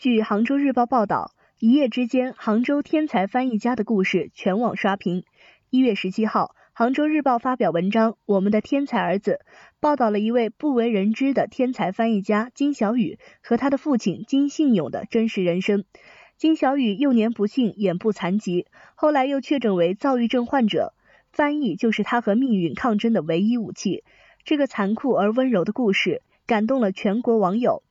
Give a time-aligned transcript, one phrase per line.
[0.00, 5.24] 据杭州日报报道，一夜之间，杭州天才翻译家的故事全网刷屏。
[5.70, 9.40] 一月十七号，杭州日报发表文章《我们的天才儿子》，
[9.80, 15.84] 报道了一位不为人知的天才翻译家金小雨和他的父亲金信勇的真实人生。
[16.36, 20.94] 金小雨幼年不幸眼部残疾，后来又确诊为躁郁症患者，
[21.32, 24.04] 翻译就是他和命运抗争的唯一武器。
[24.44, 27.82] 这个残酷而温柔的故事感动了全国网友。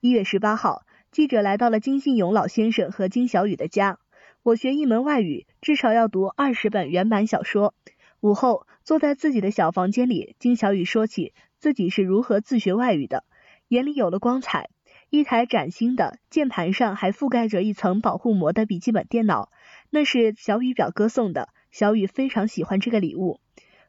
[0.00, 0.82] 一月十八号。
[1.14, 4.00] 记者来到了金信勇老先生和金小雨的家。
[4.42, 7.72] 我学一门外语，至少要读二十本原版小说。
[8.18, 13.22] 午后，坐在自己的小房间里，金小雨说起自己是如何自学外语的，
[13.68, 14.70] 眼里有了光彩。
[15.08, 19.52] 一台崭新的，键盘上还覆盖着一层保护膜的笔记本电脑，
[19.90, 21.48] 那是小雨表哥送的。
[21.70, 23.38] 小雨非常喜欢这个礼物。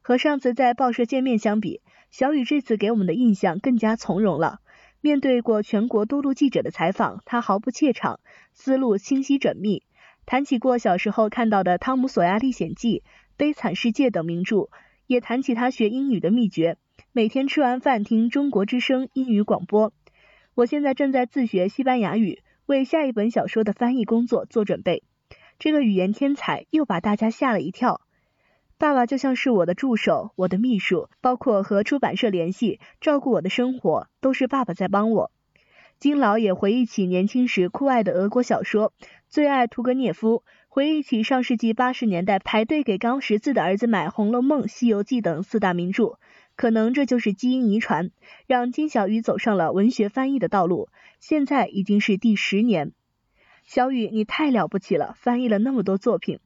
[0.04, 4.60] 和上次在报社见面相比，小雨这次给我们的印象更加从容了。
[5.05, 8.20] 面对过全国多路记者的采访，他毫不怯场，
[8.54, 9.84] 思路清晰缜密。
[10.26, 12.98] 谈起过小时候看到的《汤姆·索亚历险记》
[13.38, 14.70] 《悲惨世界》等名著，
[15.05, 16.80] 也谈起他学英语的秘诀，
[17.12, 19.93] 每天吃完饭听中国之声英语广播。
[20.55, 25.04] 我现在正在自学西班牙语，为下一本小说的翻译工作做准备。
[25.60, 28.02] 这个语言天才又把大家吓了一跳。
[28.77, 35.31] 爸爸就像是我的助手，我的秘书，包括和出版社联系、照顾我的生活，都是爸爸在帮我。
[35.98, 38.91] 金老也回忆起年轻时酷爱的俄国小说，
[39.29, 46.20] 最爱屠格涅夫，回忆起上世纪八十年代排队给刚识字的儿子买《红楼梦》《西游记》等四大名著。
[46.57, 48.12] 可能这就是基因遗传，
[48.46, 50.90] 让金小雨走上了文学翻译的道路。
[51.21, 52.91] 现在已经是第十年。
[53.63, 56.40] 小雨，你太了不起了，翻译了那么多作品。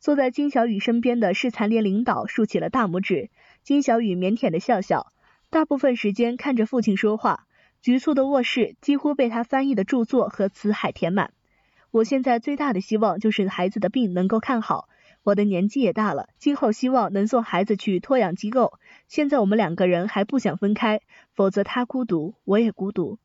[0.00, 3.28] 坐在金小雨身边的市残联领导竖起了大拇指，
[3.62, 5.12] 金小雨腼腆的笑笑，
[5.50, 7.46] 大部分时间看着父亲说话，
[7.82, 11.34] 局促的卧室几乎被他翻译的著作和词海填满。
[11.90, 14.88] 我现在最大的希望就是孩子的病能够看好，
[15.22, 18.78] 我的年纪也大了，今后希望能送孩子去托养机构。
[19.06, 21.02] 现在我们两个人还不想分开，
[21.34, 23.18] 否则他孤独，我也孤独。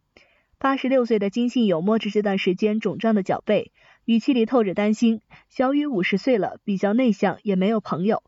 [0.57, 3.71] 八十六岁的金信友摸着这段时间肿胀的脚背。
[4.05, 5.21] 语气里透着担心。
[5.49, 8.21] 小雨五十岁了，比较内向，也没有朋友。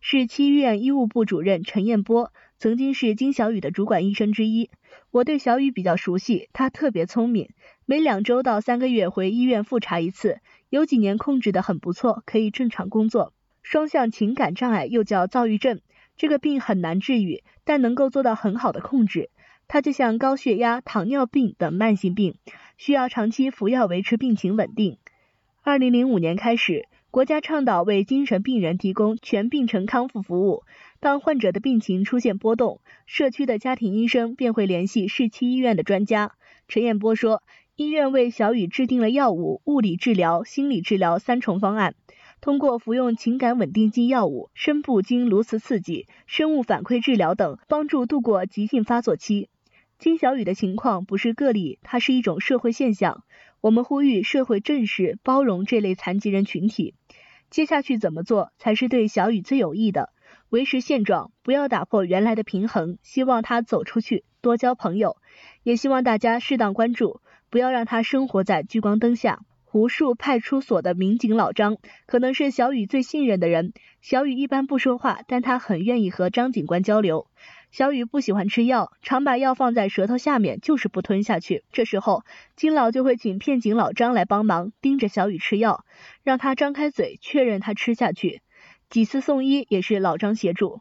[0.00, 4.70] 市七医院医务部主任陈彦波，曾经是金小雨的主管医生之一。
[5.10, 7.50] 我对小雨比较熟悉，他特别聪明，
[7.84, 13.34] 每两周到三个月回医院复查一次，有几年控制的很不错，可以正常工作。
[13.62, 15.82] 双向情感障碍又叫躁郁症，
[16.16, 19.28] 这个病很难治愈，但能够做到很好的控制。
[19.68, 22.36] 它就像高血压、糖尿病等慢性病，
[22.78, 24.96] 需要长期服药维持病情稳定。
[25.62, 30.62] 二零零五年开始，国家倡导为精神病人提供全病程康复服务。
[31.00, 36.32] 当患者的病情出现波动，社区的家庭医生便会联系市区医院的专家。
[36.66, 37.42] 陈彦波说，
[37.76, 41.94] 医院为小雨制定了药物、物理治疗、心理治疗三重方案，
[42.40, 49.50] 通过服用情感稳定剂药物、深部经颅磁刺激、生物反馈治疗等，帮助度过急性发作期。
[49.98, 53.22] 金小雨的情况不是个例，它是一种社会现象。
[53.60, 56.94] 我们呼吁社会正视、包容这类残疾人群体。
[57.50, 60.10] 接下去怎么做才是对小雨最有益的？
[60.48, 62.96] 维持现状，不要打破原来的平衡。
[63.02, 65.16] 希望他走出去，多交朋友。
[65.62, 69.40] 也希望大家适当关注，不要让他生活在聚光灯下。
[69.64, 73.72] 湖墅派出所的民警老张，可能是小雨最信任的人。
[74.00, 77.26] 小雨一般不说话，但他很愿意和张警官交流。
[77.70, 81.62] 小雨不喜欢吃药，常把药放在舌头下面，就是不吞下去。
[81.70, 82.24] 这时候，
[82.56, 85.84] 金老就会请片警老张来帮忙，盯着小雨吃药，
[86.24, 88.42] 让他张开嘴，确认他吃下去。
[88.88, 90.80] 几次送医也是老张协助。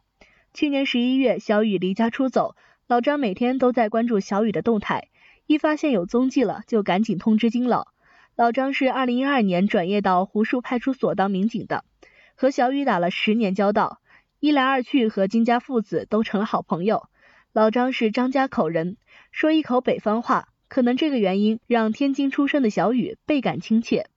[0.51, 2.55] 去年十一月，小雨离家出走，
[2.87, 5.09] 老张每天都在关注小雨的动态，
[5.45, 7.89] 一发现有踪迹了，就赶紧通知金老。
[8.35, 11.85] 老张是二零一二年转业到湖树派出所当民警的，
[12.33, 14.01] 和小雨打了十年交道。
[14.41, 17.09] 一来二去，和金家父子都成了好朋友。
[17.51, 18.95] 老张是张家口人，
[19.33, 24.07] 说一口北方话，可能这个原因让天津出生的小雨倍感亲切。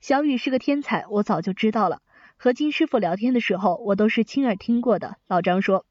[0.00, 2.02] 小雨是个天才，我早就知道了。
[2.36, 5.16] 和金师傅聊天的时候，我都是亲耳听过的。
[5.26, 5.84] 老张说，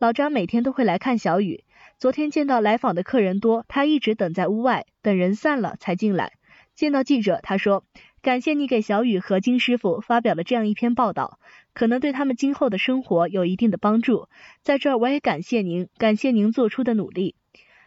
[0.00, 1.62] 老张每天都会来看小雨。
[1.98, 6.32] 昨天见到来访的客人多，他一直等在屋外，等人散了才进来。
[6.74, 7.84] 见到记者，他说。
[8.26, 11.38] 感谢你给小雨和金师傅发表了这样一篇报道，
[11.74, 14.28] 可能对他们今后的生活有一定的帮助。
[14.62, 17.36] 在这儿我也感谢您，感谢您做出的努力。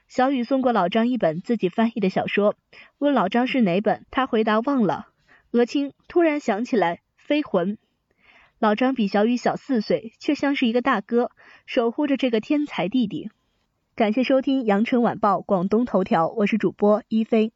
[0.07, 2.55] 小雨送过老张一本自己翻译的小说，
[2.99, 5.07] 问老张是哪本，他回答忘了。
[5.51, 7.77] 额青突然想起来，飞魂。
[8.59, 11.31] 老张比小雨小四岁，却像是一个大哥，
[11.65, 13.29] 守护着这个天才弟弟。
[13.93, 17.51] 感谢收听羊城晚报广东头条，我是主播一飞。